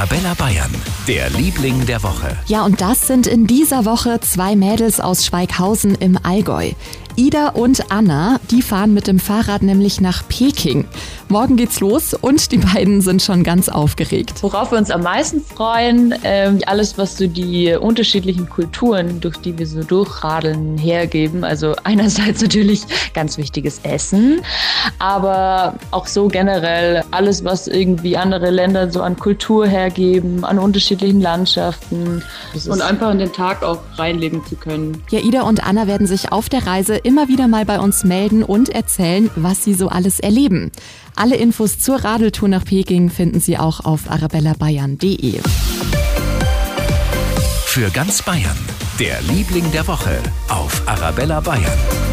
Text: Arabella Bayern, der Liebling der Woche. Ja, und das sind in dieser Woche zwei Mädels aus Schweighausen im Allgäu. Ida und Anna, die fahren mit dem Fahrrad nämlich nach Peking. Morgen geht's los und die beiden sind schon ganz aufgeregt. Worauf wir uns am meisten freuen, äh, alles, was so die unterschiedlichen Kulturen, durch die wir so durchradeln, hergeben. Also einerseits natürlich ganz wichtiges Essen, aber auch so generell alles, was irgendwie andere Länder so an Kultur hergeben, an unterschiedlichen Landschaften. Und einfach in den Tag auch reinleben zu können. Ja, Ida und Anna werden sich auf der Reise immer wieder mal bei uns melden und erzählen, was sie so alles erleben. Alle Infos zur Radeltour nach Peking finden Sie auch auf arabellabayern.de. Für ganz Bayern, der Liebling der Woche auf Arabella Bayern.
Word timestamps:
Arabella 0.00 0.32
Bayern, 0.32 0.74
der 1.06 1.28
Liebling 1.28 1.84
der 1.84 2.02
Woche. 2.02 2.34
Ja, 2.46 2.64
und 2.64 2.80
das 2.80 3.06
sind 3.06 3.26
in 3.26 3.46
dieser 3.46 3.84
Woche 3.84 4.18
zwei 4.22 4.56
Mädels 4.56 4.98
aus 4.98 5.26
Schweighausen 5.26 5.94
im 5.94 6.18
Allgäu. 6.22 6.70
Ida 7.16 7.48
und 7.48 7.90
Anna, 7.90 8.38
die 8.50 8.62
fahren 8.62 8.94
mit 8.94 9.06
dem 9.06 9.18
Fahrrad 9.18 9.62
nämlich 9.62 10.00
nach 10.00 10.26
Peking. 10.28 10.86
Morgen 11.28 11.56
geht's 11.56 11.80
los 11.80 12.14
und 12.14 12.50
die 12.50 12.58
beiden 12.58 13.00
sind 13.00 13.22
schon 13.22 13.44
ganz 13.44 13.68
aufgeregt. 13.68 14.42
Worauf 14.42 14.72
wir 14.72 14.78
uns 14.78 14.90
am 14.90 15.02
meisten 15.02 15.40
freuen, 15.42 16.12
äh, 16.24 16.52
alles, 16.66 16.98
was 16.98 17.16
so 17.16 17.26
die 17.26 17.72
unterschiedlichen 17.74 18.48
Kulturen, 18.48 19.20
durch 19.20 19.36
die 19.38 19.56
wir 19.56 19.66
so 19.66 19.82
durchradeln, 19.82 20.78
hergeben. 20.78 21.44
Also 21.44 21.74
einerseits 21.84 22.42
natürlich 22.42 22.82
ganz 23.14 23.38
wichtiges 23.38 23.80
Essen, 23.82 24.40
aber 24.98 25.74
auch 25.90 26.06
so 26.06 26.28
generell 26.28 27.04
alles, 27.10 27.44
was 27.44 27.68
irgendwie 27.68 28.16
andere 28.16 28.50
Länder 28.50 28.90
so 28.90 29.02
an 29.02 29.16
Kultur 29.16 29.66
hergeben, 29.66 30.44
an 30.44 30.58
unterschiedlichen 30.58 31.20
Landschaften. 31.20 32.22
Und 32.68 32.82
einfach 32.82 33.10
in 33.12 33.18
den 33.18 33.32
Tag 33.32 33.62
auch 33.62 33.78
reinleben 33.96 34.44
zu 34.46 34.56
können. 34.56 35.02
Ja, 35.10 35.20
Ida 35.20 35.42
und 35.42 35.66
Anna 35.66 35.86
werden 35.86 36.06
sich 36.06 36.32
auf 36.32 36.48
der 36.48 36.66
Reise 36.66 36.99
immer 37.04 37.28
wieder 37.28 37.48
mal 37.48 37.64
bei 37.64 37.78
uns 37.80 38.04
melden 38.04 38.42
und 38.42 38.68
erzählen, 38.68 39.30
was 39.36 39.64
sie 39.64 39.74
so 39.74 39.88
alles 39.88 40.20
erleben. 40.20 40.70
Alle 41.16 41.36
Infos 41.36 41.78
zur 41.78 41.96
Radeltour 41.96 42.48
nach 42.48 42.64
Peking 42.64 43.10
finden 43.10 43.40
Sie 43.40 43.58
auch 43.58 43.80
auf 43.84 44.10
arabellabayern.de. 44.10 45.40
Für 47.66 47.90
ganz 47.90 48.22
Bayern, 48.22 48.58
der 48.98 49.20
Liebling 49.22 49.70
der 49.70 49.86
Woche 49.86 50.18
auf 50.48 50.82
Arabella 50.86 51.40
Bayern. 51.40 52.09